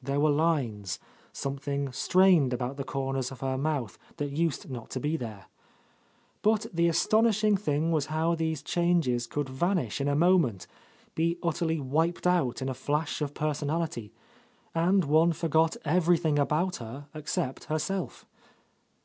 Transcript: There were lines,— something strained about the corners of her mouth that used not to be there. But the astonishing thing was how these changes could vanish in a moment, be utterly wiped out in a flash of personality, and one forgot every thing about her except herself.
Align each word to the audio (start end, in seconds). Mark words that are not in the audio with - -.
There 0.00 0.20
were 0.20 0.30
lines,— 0.30 1.00
something 1.32 1.90
strained 1.90 2.52
about 2.52 2.76
the 2.76 2.84
corners 2.84 3.32
of 3.32 3.40
her 3.40 3.58
mouth 3.58 3.98
that 4.18 4.30
used 4.30 4.70
not 4.70 4.90
to 4.90 5.00
be 5.00 5.16
there. 5.16 5.46
But 6.42 6.66
the 6.72 6.86
astonishing 6.86 7.56
thing 7.56 7.90
was 7.90 8.06
how 8.06 8.36
these 8.36 8.62
changes 8.62 9.26
could 9.26 9.48
vanish 9.48 10.00
in 10.00 10.06
a 10.06 10.14
moment, 10.14 10.68
be 11.16 11.36
utterly 11.42 11.80
wiped 11.80 12.28
out 12.28 12.62
in 12.62 12.68
a 12.68 12.74
flash 12.74 13.20
of 13.20 13.34
personality, 13.34 14.12
and 14.72 15.04
one 15.04 15.32
forgot 15.32 15.76
every 15.84 16.16
thing 16.16 16.38
about 16.38 16.76
her 16.76 17.08
except 17.12 17.64
herself. 17.64 18.24